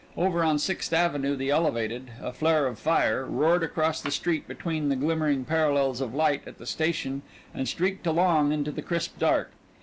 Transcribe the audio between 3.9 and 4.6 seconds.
the street